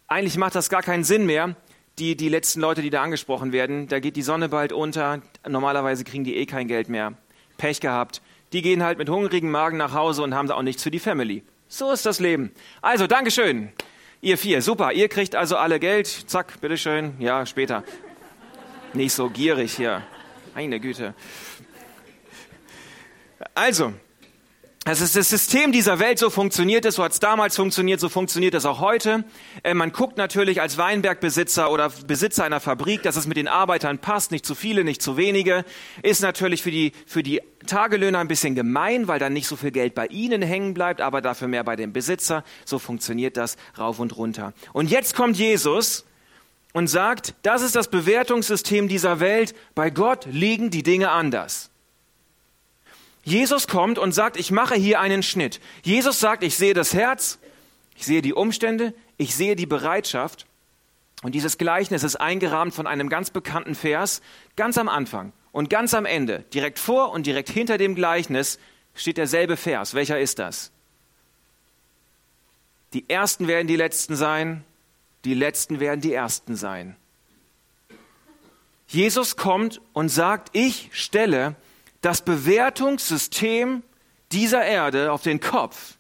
[0.08, 1.56] Eigentlich macht das gar keinen Sinn mehr.
[2.00, 5.22] Die, die letzten Leute, die da angesprochen werden, da geht die Sonne bald unter.
[5.48, 7.14] Normalerweise kriegen die eh kein Geld mehr.
[7.58, 8.22] Pech gehabt
[8.56, 11.44] die gehen halt mit hungrigen Magen nach Hause und haben auch nichts für die Family.
[11.68, 12.52] So ist das Leben.
[12.82, 13.74] Also, Dankeschön.
[14.22, 14.94] Ihr vier, super.
[14.94, 16.08] Ihr kriegt also alle Geld.
[16.08, 17.16] Zack, bitteschön.
[17.20, 17.84] Ja, später.
[18.94, 20.04] Nicht so gierig hier.
[20.54, 21.14] Meine Güte.
[23.54, 23.92] Also,
[24.88, 28.08] es ist das System dieser Welt, so funktioniert es, so hat es damals funktioniert, so
[28.08, 29.24] funktioniert es auch heute.
[29.64, 33.98] Äh, man guckt natürlich als Weinbergbesitzer oder Besitzer einer Fabrik, dass es mit den Arbeitern
[33.98, 35.66] passt, nicht zu viele, nicht zu wenige.
[36.04, 39.72] Ist natürlich für die, für die Tagelöhner ein bisschen gemein, weil dann nicht so viel
[39.72, 42.44] Geld bei ihnen hängen bleibt, aber dafür mehr bei dem Besitzer.
[42.64, 44.54] So funktioniert das rauf und runter.
[44.72, 46.06] Und jetzt kommt Jesus
[46.74, 49.56] und sagt, das ist das Bewertungssystem dieser Welt.
[49.74, 51.72] Bei Gott liegen die Dinge anders.
[53.26, 55.60] Jesus kommt und sagt, ich mache hier einen Schnitt.
[55.82, 57.40] Jesus sagt, ich sehe das Herz,
[57.96, 60.46] ich sehe die Umstände, ich sehe die Bereitschaft.
[61.24, 64.22] Und dieses Gleichnis ist eingerahmt von einem ganz bekannten Vers,
[64.56, 66.46] ganz am Anfang und ganz am Ende.
[66.54, 68.60] Direkt vor und direkt hinter dem Gleichnis
[68.94, 69.96] steht derselbe Vers.
[69.96, 70.72] Welcher ist das?
[72.94, 74.64] Die Ersten werden die Letzten sein,
[75.24, 76.96] die Letzten werden die Ersten sein.
[78.88, 81.56] Jesus kommt und sagt, ich stelle
[82.06, 83.82] das Bewertungssystem
[84.32, 85.96] dieser Erde auf den Kopf.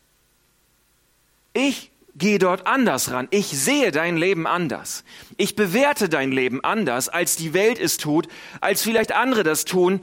[1.53, 3.27] Ich gehe dort anders ran.
[3.31, 5.03] Ich sehe dein Leben anders.
[5.37, 8.27] Ich bewerte dein Leben anders, als die Welt es tut,
[8.61, 9.99] als vielleicht andere das tun.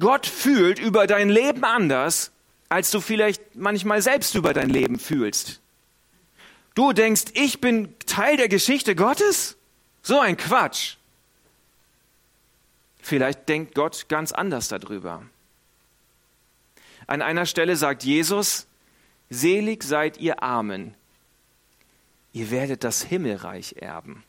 [0.00, 2.32] Gott fühlt über dein Leben anders,
[2.70, 5.60] als du vielleicht manchmal selbst über dein Leben fühlst.
[6.74, 9.58] Du denkst, ich bin Teil der Geschichte Gottes?
[10.02, 10.96] So ein Quatsch.
[13.02, 15.22] Vielleicht denkt Gott ganz anders darüber.
[17.06, 18.66] An einer Stelle sagt Jesus,
[19.30, 20.94] Selig seid ihr Armen,
[22.32, 24.22] ihr werdet das Himmelreich erben.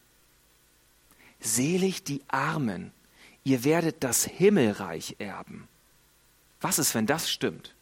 [1.40, 2.92] Selig die Armen,
[3.44, 5.68] ihr werdet das Himmelreich erben.
[6.62, 7.76] Was ist, wenn das stimmt?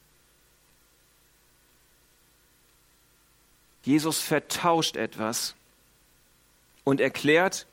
[3.83, 5.55] Jesus vertauscht etwas
[6.83, 7.67] und erklärt,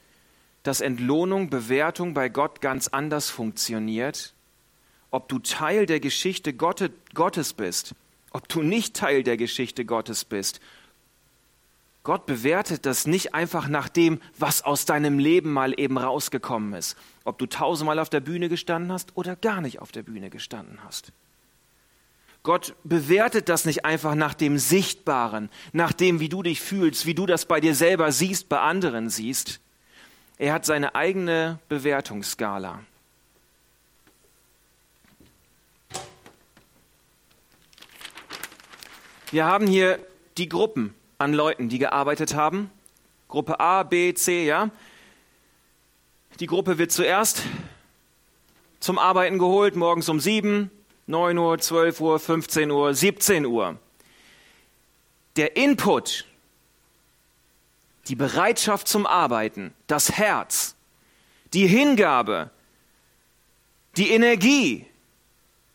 [0.62, 4.34] dass Entlohnung, Bewertung bei Gott ganz anders funktioniert
[5.10, 7.94] ob du Teil der Geschichte Gottes bist,
[8.30, 10.60] ob du nicht Teil der Geschichte Gottes bist.
[12.02, 16.96] Gott bewertet das nicht einfach nach dem, was aus deinem Leben mal eben rausgekommen ist.
[17.24, 20.78] Ob du tausendmal auf der Bühne gestanden hast oder gar nicht auf der Bühne gestanden
[20.82, 21.12] hast.
[22.42, 27.14] Gott bewertet das nicht einfach nach dem Sichtbaren, nach dem, wie du dich fühlst, wie
[27.14, 29.60] du das bei dir selber siehst, bei anderen siehst.
[30.38, 32.80] Er hat seine eigene Bewertungsskala.
[39.32, 40.04] Wir haben hier
[40.38, 42.68] die Gruppen an Leuten, die gearbeitet haben.
[43.28, 44.70] Gruppe A, B, C, ja.
[46.40, 47.42] Die Gruppe wird zuerst
[48.80, 50.68] zum Arbeiten geholt, morgens um 7,
[51.06, 53.78] 9 Uhr, 12 Uhr, 15 Uhr, 17 Uhr.
[55.36, 56.24] Der Input,
[58.08, 60.74] die Bereitschaft zum Arbeiten, das Herz,
[61.52, 62.50] die Hingabe,
[63.96, 64.86] die Energie,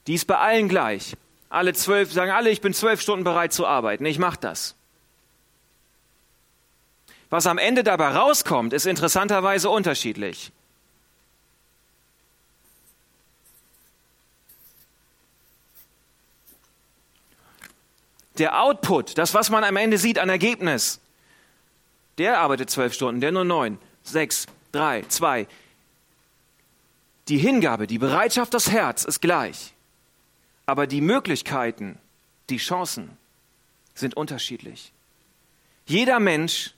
[0.07, 1.15] die ist bei allen gleich
[1.55, 4.75] alle zwölf, sagen alle, ich bin zwölf Stunden bereit zu arbeiten, ich mache das.
[7.29, 10.51] Was am Ende dabei rauskommt, ist interessanterweise unterschiedlich.
[18.37, 20.99] Der Output, das, was man am Ende sieht an Ergebnis,
[22.17, 25.47] der arbeitet zwölf Stunden, der nur neun, sechs, drei, zwei.
[27.29, 29.74] Die Hingabe, die Bereitschaft, das Herz ist gleich.
[30.65, 31.97] Aber die Möglichkeiten,
[32.49, 33.17] die Chancen
[33.93, 34.91] sind unterschiedlich.
[35.85, 36.73] Jeder Mensch,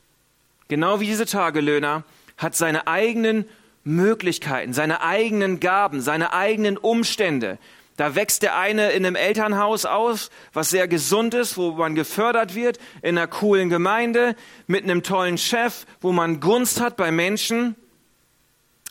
[0.68, 2.04] genau wie diese Tagelöhner,
[2.38, 3.46] hat seine eigenen
[3.84, 7.58] Möglichkeiten, seine eigenen Gaben, seine eigenen Umstände.
[7.96, 12.54] Da wächst der eine in einem Elternhaus aus, was sehr gesund ist, wo man gefördert
[12.54, 14.36] wird, in einer coolen Gemeinde,
[14.68, 17.76] mit einem tollen Chef, wo man Gunst hat bei Menschen.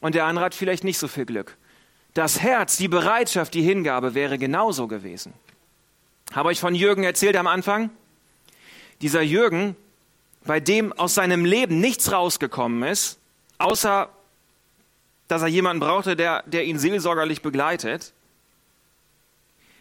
[0.01, 1.57] Und der andere hat vielleicht nicht so viel Glück.
[2.17, 5.35] Das Herz, die Bereitschaft, die Hingabe wäre genauso gewesen.
[6.33, 7.91] Habe ich von Jürgen erzählt am Anfang?
[9.03, 9.77] Dieser Jürgen,
[10.47, 13.19] bei dem aus seinem Leben nichts rausgekommen ist,
[13.59, 14.09] außer
[15.29, 18.15] dass er jemanden brauchte, der, der ihn seelsorgerlich begleitet.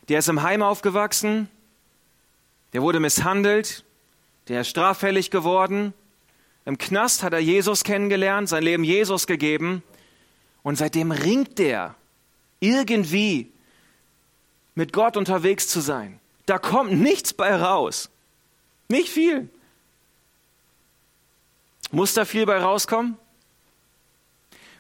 [0.09, 1.47] Der ist im Heim aufgewachsen,
[2.73, 3.85] der wurde misshandelt,
[4.49, 5.93] der ist straffällig geworden.
[6.65, 9.83] Im Knast hat er Jesus kennengelernt, sein Leben Jesus gegeben.
[10.63, 11.95] Und seitdem ringt der
[12.67, 13.51] irgendwie
[14.75, 16.19] mit Gott unterwegs zu sein.
[16.45, 18.09] Da kommt nichts bei raus.
[18.87, 19.49] Nicht viel.
[21.91, 23.17] Muss da viel bei rauskommen?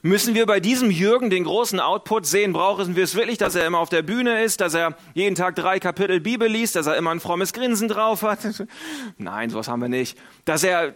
[0.01, 2.53] Müssen wir bei diesem Jürgen den großen Output sehen?
[2.53, 5.55] Brauchen wir es wirklich, dass er immer auf der Bühne ist, dass er jeden Tag
[5.55, 8.39] drei Kapitel Bibel liest, dass er immer ein frommes Grinsen drauf hat?
[9.17, 10.15] Nein, sowas haben wir nicht.
[10.43, 10.93] Dass er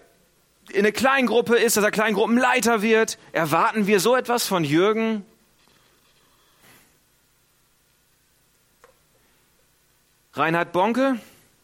[0.69, 3.17] in eine Kleingruppe ist, dass er Kleingruppenleiter wird.
[3.31, 5.25] Erwarten wir so etwas von Jürgen?
[10.33, 11.19] Reinhard Bonke,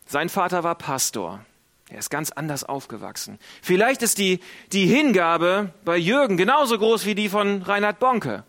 [0.08, 1.46] sein Vater war Pastor.
[1.90, 3.38] Er ist ganz anders aufgewachsen.
[3.62, 4.40] Vielleicht ist die,
[4.72, 8.44] die Hingabe bei Jürgen genauso groß wie die von Reinhard Bonke.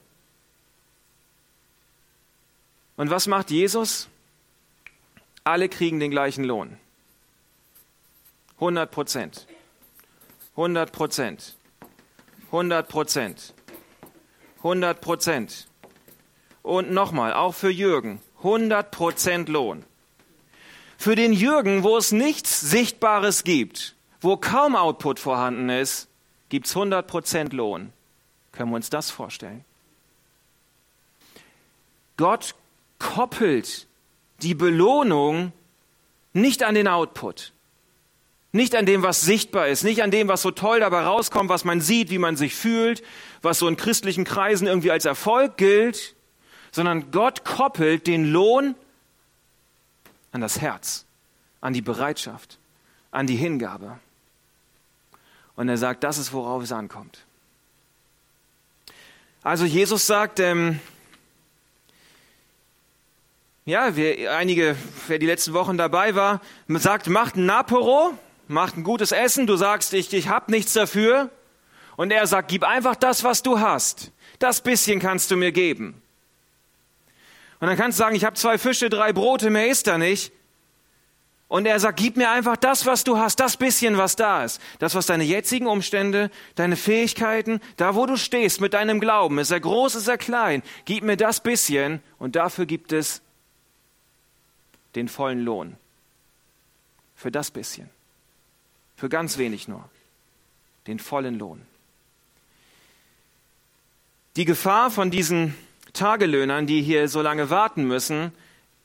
[2.96, 4.08] Und was macht Jesus?
[5.44, 6.78] Alle kriegen den gleichen Lohn.
[8.54, 9.46] 100 Prozent.
[10.52, 11.56] 100 Prozent.
[12.46, 13.54] 100 Prozent.
[14.58, 15.68] 100 Prozent.
[16.62, 19.84] Und nochmal, auch für Jürgen, 100 Prozent Lohn.
[21.06, 26.08] Für den Jürgen, wo es nichts Sichtbares gibt, wo kaum Output vorhanden ist,
[26.48, 27.92] gibt es 100% Lohn.
[28.50, 29.64] Können wir uns das vorstellen?
[32.16, 32.56] Gott
[32.98, 33.86] koppelt
[34.42, 35.52] die Belohnung
[36.32, 37.52] nicht an den Output,
[38.50, 41.64] nicht an dem, was sichtbar ist, nicht an dem, was so toll dabei rauskommt, was
[41.64, 43.04] man sieht, wie man sich fühlt,
[43.42, 46.16] was so in christlichen Kreisen irgendwie als Erfolg gilt,
[46.72, 48.74] sondern Gott koppelt den Lohn
[50.36, 51.06] an das Herz,
[51.62, 52.58] an die Bereitschaft,
[53.10, 53.98] an die Hingabe.
[55.56, 57.24] Und er sagt, das ist, worauf es ankommt.
[59.42, 60.78] Also Jesus sagt, ähm,
[63.64, 68.12] ja, wer, einige, wer die letzten Wochen dabei war, sagt, macht ein Naporo,
[68.46, 71.30] macht ein gutes Essen, du sagst, ich, ich hab nichts dafür.
[71.96, 74.12] Und er sagt, gib einfach das, was du hast.
[74.38, 76.02] Das bisschen kannst du mir geben.
[77.60, 80.32] Und dann kannst du sagen, ich habe zwei Fische, drei Brote, mehr ist da nicht.
[81.48, 84.60] Und er sagt, gib mir einfach das, was du hast, das bisschen, was da ist.
[84.80, 89.52] Das, was deine jetzigen Umstände, deine Fähigkeiten, da wo du stehst mit deinem Glauben, ist
[89.52, 93.22] er groß, ist er klein, gib mir das bisschen und dafür gibt es
[94.96, 95.76] den vollen Lohn.
[97.14, 97.88] Für das bisschen.
[98.96, 99.88] Für ganz wenig nur.
[100.86, 101.62] Den vollen Lohn.
[104.34, 105.54] Die Gefahr von diesen
[105.96, 108.32] Tagelöhnern, die hier so lange warten müssen,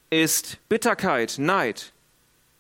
[0.10, 1.94] ist Bitterkeit, Neid,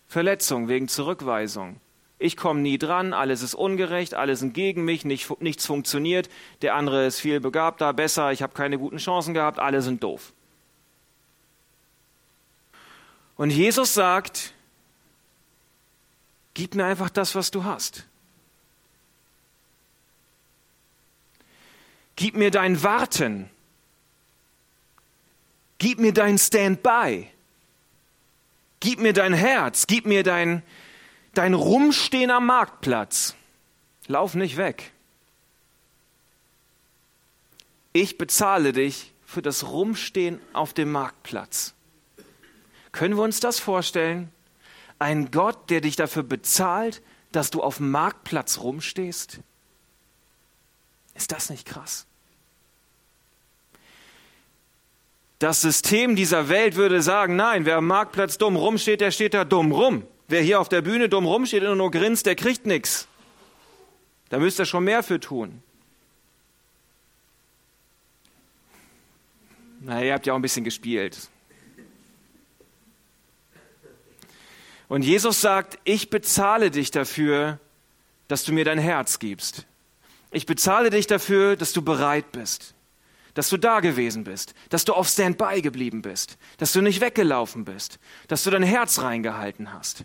[0.07, 1.77] Verletzung wegen Zurückweisung.
[2.19, 6.29] Ich komme nie dran, alles ist ungerecht, alles sind gegen mich, nicht, nichts funktioniert,
[6.61, 10.31] der andere ist viel begabter, besser, ich habe keine guten Chancen gehabt, alle sind doof.
[13.37, 14.53] Und Jesus sagt,
[16.53, 18.05] gib mir einfach das, was du hast.
[22.15, 23.49] Gib mir dein Warten.
[25.81, 27.27] Gib mir dein Standby.
[28.79, 30.61] Gib mir dein Herz, gib mir dein,
[31.33, 33.33] dein Rumstehen am Marktplatz.
[34.05, 34.91] Lauf nicht weg.
[37.93, 41.73] Ich bezahle dich für das Rumstehen auf dem Marktplatz.
[42.91, 44.29] Können wir uns das vorstellen?
[44.99, 49.39] Ein Gott, der dich dafür bezahlt, dass du auf dem Marktplatz rumstehst?
[51.15, 52.05] Ist das nicht krass?
[55.41, 59.43] Das System dieser Welt würde sagen, nein, wer am Marktplatz dumm rumsteht, der steht da
[59.43, 60.05] dumm rum.
[60.27, 63.07] Wer hier auf der Bühne dumm rumsteht und nur grinst, der kriegt nichts.
[64.29, 65.63] Da müsst ihr schon mehr für tun.
[69.79, 71.17] Na, ihr habt ja auch ein bisschen gespielt.
[74.89, 77.57] Und Jesus sagt, ich bezahle dich dafür,
[78.27, 79.65] dass du mir dein Herz gibst.
[80.29, 82.75] Ich bezahle dich dafür, dass du bereit bist,
[83.33, 87.65] dass du da gewesen bist, dass du auf Standby geblieben bist, dass du nicht weggelaufen
[87.65, 90.03] bist, dass du dein Herz reingehalten hast.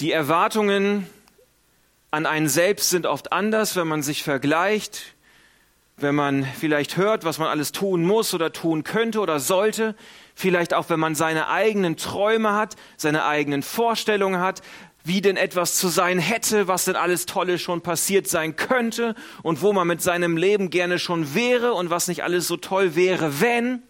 [0.00, 1.06] Die Erwartungen
[2.10, 5.14] an einen selbst sind oft anders, wenn man sich vergleicht,
[5.96, 9.96] wenn man vielleicht hört, was man alles tun muss oder tun könnte oder sollte,
[10.34, 14.62] vielleicht auch wenn man seine eigenen Träume hat, seine eigenen Vorstellungen hat,
[15.08, 19.62] wie denn etwas zu sein hätte, was denn alles Tolle schon passiert sein könnte und
[19.62, 23.40] wo man mit seinem Leben gerne schon wäre und was nicht alles so toll wäre,
[23.40, 23.82] wenn.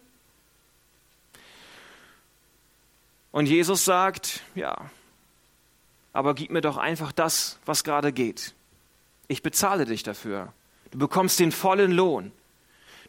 [3.31, 4.89] Und Jesus sagt, ja,
[6.13, 8.55] aber gib mir doch einfach das, was gerade geht.
[9.27, 10.53] Ich bezahle dich dafür.
[10.91, 12.31] Du bekommst den vollen Lohn.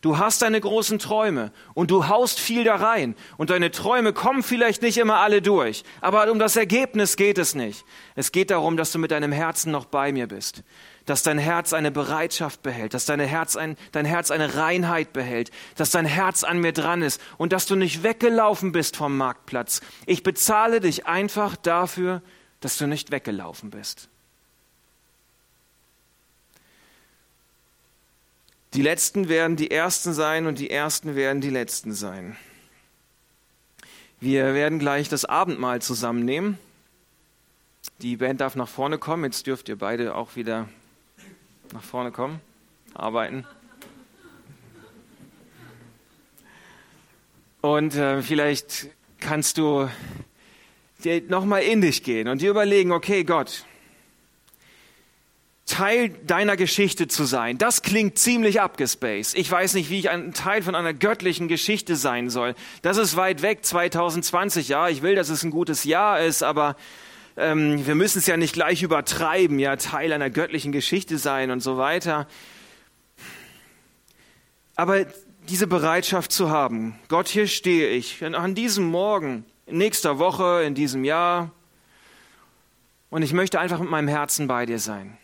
[0.01, 4.43] Du hast deine großen Träume und du haust viel da rein und deine Träume kommen
[4.43, 7.85] vielleicht nicht immer alle durch, aber um das Ergebnis geht es nicht.
[8.15, 10.63] Es geht darum, dass du mit deinem Herzen noch bei mir bist,
[11.05, 15.51] dass dein Herz eine Bereitschaft behält, dass dein Herz, ein, dein Herz eine Reinheit behält,
[15.77, 19.83] dass dein Herz an mir dran ist und dass du nicht weggelaufen bist vom Marktplatz.
[20.07, 22.23] Ich bezahle dich einfach dafür,
[22.61, 24.10] dass du nicht weggelaufen bist.
[28.75, 32.37] Die Letzten werden die Ersten sein und die Ersten werden die Letzten sein.
[34.21, 36.59] Wir werden gleich das Abendmahl zusammennehmen.
[38.01, 39.25] Die Band darf nach vorne kommen.
[39.25, 40.69] Jetzt dürft ihr beide auch wieder
[41.73, 42.41] nach vorne kommen,
[42.95, 43.45] arbeiten.
[47.61, 49.89] Und äh, vielleicht kannst du
[51.29, 53.65] nochmal in dich gehen und dir überlegen, okay, Gott,
[55.71, 57.57] Teil deiner Geschichte zu sein.
[57.57, 59.39] Das klingt ziemlich abgespaced.
[59.39, 62.57] Ich weiß nicht, wie ich ein Teil von einer göttlichen Geschichte sein soll.
[62.83, 64.69] Das ist weit weg, 2020.
[64.69, 66.75] Ja, ich will, dass es ein gutes Jahr ist, aber
[67.37, 71.61] ähm, wir müssen es ja nicht gleich übertreiben, ja, Teil einer göttlichen Geschichte sein und
[71.61, 72.27] so weiter.
[74.75, 75.07] Aber
[75.49, 80.75] diese Bereitschaft zu haben, Gott, hier stehe ich, an diesem Morgen, in nächster Woche, in
[80.75, 81.53] diesem Jahr,
[83.09, 85.17] und ich möchte einfach mit meinem Herzen bei dir sein.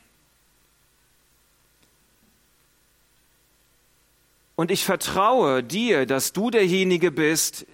[4.57, 7.66] Und ich vertraue dir, dass du derjenige bist,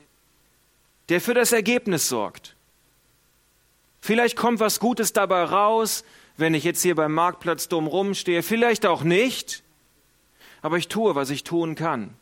[1.08, 2.56] der für das Ergebnis sorgt.
[4.00, 6.04] Vielleicht kommt was Gutes dabei raus,
[6.36, 9.62] wenn ich jetzt hier beim Marktplatz dumm rumstehe, vielleicht auch nicht,
[10.60, 12.14] aber ich tue, was ich tun kann.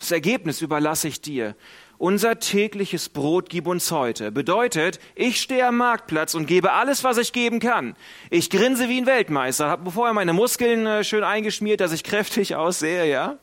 [0.00, 1.54] Das Ergebnis überlasse ich dir.
[1.96, 4.32] Unser tägliches Brot gib uns heute.
[4.32, 7.94] Bedeutet, ich stehe am Marktplatz und gebe alles, was ich geben kann.
[8.28, 12.56] Ich grinse wie ein Weltmeister, habe vorher meine Muskeln äh, schön eingeschmiert, dass ich kräftig
[12.56, 13.38] aussehe, ja?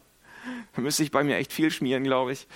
[0.80, 2.48] Da müsste ich bei mir echt viel schmieren, glaube ich.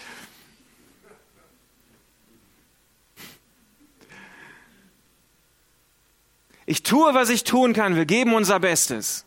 [6.65, 7.97] Ich tue, was ich tun kann.
[7.97, 9.25] Wir geben unser Bestes.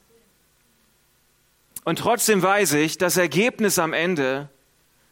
[1.84, 4.48] Und trotzdem weiß ich, das Ergebnis am Ende,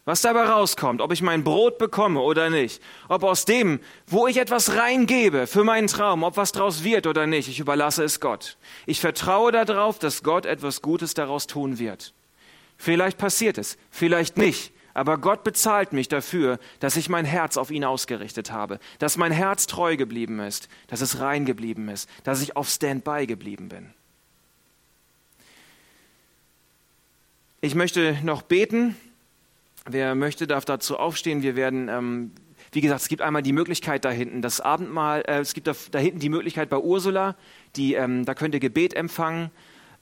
[0.07, 4.39] was dabei rauskommt, ob ich mein Brot bekomme oder nicht, ob aus dem, wo ich
[4.39, 8.57] etwas reingebe für meinen Traum, ob was draus wird oder nicht, ich überlasse es Gott.
[8.87, 12.15] Ich vertraue darauf, dass Gott etwas Gutes daraus tun wird.
[12.77, 14.73] Vielleicht passiert es, vielleicht nicht.
[14.95, 19.33] Aber Gott bezahlt mich dafür, dass ich mein Herz auf ihn ausgerichtet habe, dass mein
[19.33, 23.93] Herz treu geblieben ist, dass es rein geblieben ist, dass ich auf Standby geblieben bin.
[27.61, 28.95] Ich möchte noch beten.
[29.87, 31.43] Wer möchte, darf dazu aufstehen.
[31.43, 32.31] Wir werden, ähm,
[32.71, 35.75] wie gesagt, es gibt einmal die Möglichkeit da hinten, das Abendmahl, äh, es gibt da,
[35.91, 37.37] da, hinten die Möglichkeit bei Ursula,
[37.75, 39.51] die, ähm, da könnt ihr Gebet empfangen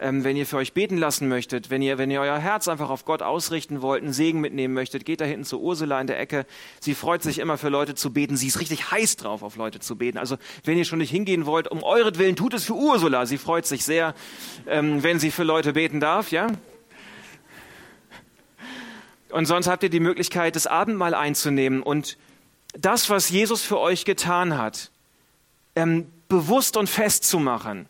[0.02, 2.90] ähm, wenn ihr für euch beten lassen möchtet, wenn ihr, wenn ihr euer Herz einfach
[2.90, 6.18] auf Gott ausrichten wollt, einen Segen mitnehmen möchtet, geht da hinten zu Ursula in der
[6.18, 6.44] Ecke.
[6.80, 8.36] Sie freut sich immer für Leute zu beten.
[8.36, 10.18] Sie ist richtig heiß drauf, auf Leute zu beten.
[10.18, 13.26] Also wenn ihr schon nicht hingehen wollt, um euretwillen, tut es für Ursula.
[13.26, 14.14] Sie freut sich sehr,
[14.66, 16.48] ähm, wenn sie für Leute beten darf, ja?
[19.30, 22.18] Und sonst habt ihr die Möglichkeit, das Abendmahl einzunehmen und
[22.74, 24.90] das, was Jesus für euch getan hat,
[25.76, 27.88] ähm, bewusst und festzumachen.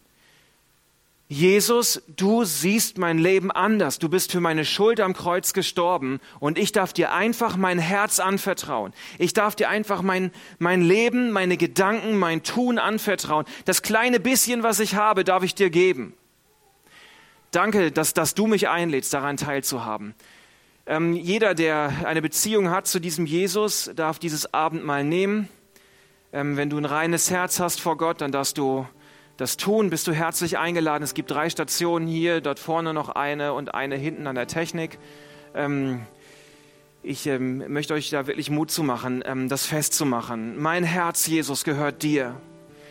[1.32, 3.98] Jesus, du siehst mein Leben anders.
[3.98, 8.20] Du bist für meine Schuld am Kreuz gestorben und ich darf dir einfach mein Herz
[8.20, 8.92] anvertrauen.
[9.18, 13.46] Ich darf dir einfach mein, mein Leben, meine Gedanken, mein Tun anvertrauen.
[13.64, 16.12] Das kleine bisschen, was ich habe, darf ich dir geben.
[17.50, 20.14] Danke, dass, dass du mich einlädst, daran teilzuhaben.
[20.84, 25.48] Ähm, jeder, der eine Beziehung hat zu diesem Jesus, darf dieses Abendmahl nehmen.
[26.34, 28.86] Ähm, wenn du ein reines Herz hast vor Gott, dann darfst du
[29.42, 31.02] das tun, bist du herzlich eingeladen.
[31.02, 35.00] Es gibt drei Stationen hier, dort vorne noch eine und eine hinten an der Technik.
[35.52, 36.06] Ähm,
[37.02, 40.62] ich ähm, möchte euch da wirklich Mut zu machen, ähm, das festzumachen.
[40.62, 42.40] Mein Herz, Jesus, gehört dir.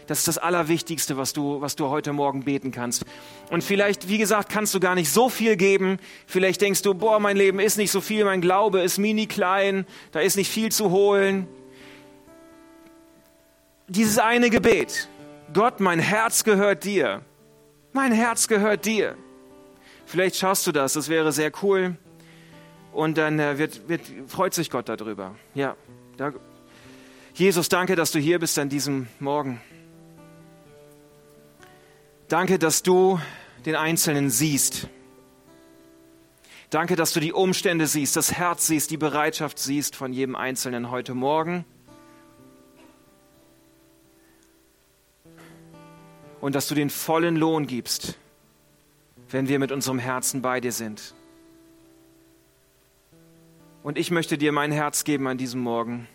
[0.07, 3.05] Das ist das Allerwichtigste, was du, was du heute Morgen beten kannst.
[3.49, 5.99] Und vielleicht, wie gesagt, kannst du gar nicht so viel geben.
[6.27, 9.85] Vielleicht denkst du, boah, mein Leben ist nicht so viel, mein Glaube ist mini klein,
[10.11, 11.47] da ist nicht viel zu holen.
[13.87, 15.07] Dieses eine Gebet,
[15.53, 17.21] Gott, mein Herz gehört dir.
[17.93, 19.17] Mein Herz gehört dir.
[20.05, 21.97] Vielleicht schaffst du das, das wäre sehr cool.
[22.93, 25.35] Und dann äh, wird, wird, freut sich Gott darüber.
[25.53, 25.75] Ja,
[26.17, 26.33] da,
[27.33, 29.61] Jesus, danke, dass du hier bist an diesem Morgen.
[32.27, 33.19] Danke, dass du
[33.65, 34.87] den Einzelnen siehst.
[36.69, 40.91] Danke, dass du die Umstände siehst, das Herz siehst, die Bereitschaft siehst von jedem Einzelnen
[40.91, 41.65] heute Morgen.
[46.41, 48.17] Und dass du den vollen Lohn gibst,
[49.29, 51.13] wenn wir mit unserem Herzen bei dir sind.
[53.83, 56.07] Und ich möchte dir mein Herz geben an diesem Morgen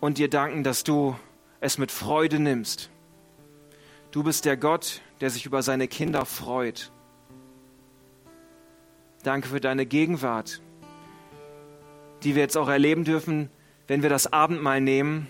[0.00, 1.16] und dir danken, dass du
[1.60, 2.90] es mit Freude nimmst.
[4.10, 6.90] Du bist der Gott, der sich über seine Kinder freut.
[9.22, 10.62] Danke für deine Gegenwart,
[12.22, 13.50] die wir jetzt auch erleben dürfen,
[13.86, 15.26] wenn wir das Abendmahl nehmen.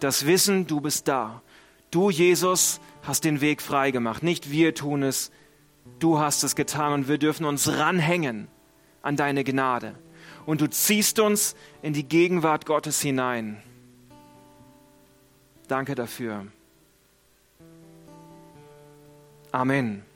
[0.00, 1.42] Das Wissen, du bist da.
[1.90, 4.22] Du, Jesus, hast den Weg freigemacht.
[4.22, 5.30] Nicht wir tun es,
[5.98, 8.48] du hast es getan und wir dürfen uns ranhängen
[9.02, 9.94] an deine Gnade.
[10.44, 13.62] Und du ziehst uns in die Gegenwart Gottes hinein.
[15.68, 16.46] Danke dafür.
[19.52, 20.07] Amen.